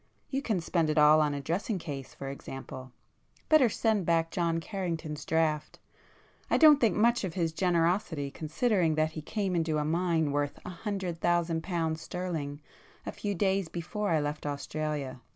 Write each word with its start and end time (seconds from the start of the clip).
You 0.31 0.41
can 0.41 0.59
spend 0.61 0.89
it 0.89 0.97
all 0.97 1.21
on 1.21 1.35
a 1.35 1.41
dressing 1.41 1.77
case 1.77 2.11
for 2.15 2.27
example. 2.29 2.91
Better 3.49 3.69
send 3.69 4.03
back 4.03 4.31
John 4.31 4.59
Carrington's 4.59 5.25
draft,—I 5.25 6.57
don't 6.57 6.79
think 6.81 6.95
much 6.95 7.23
of 7.23 7.35
his 7.35 7.53
generosity 7.53 8.31
considering 8.31 8.95
that 8.95 9.11
he 9.11 9.21
came 9.21 9.55
into 9.55 9.77
a 9.77 9.85
mine 9.85 10.31
worth 10.31 10.57
a 10.65 10.71
hundred 10.71 11.19
thousand 11.21 11.61
pounds 11.61 12.01
sterling, 12.01 12.61
a 13.05 13.11
few 13.11 13.35
days 13.35 13.69
before 13.69 14.09
I 14.09 14.19
left 14.19 14.47
Australia." 14.47 15.21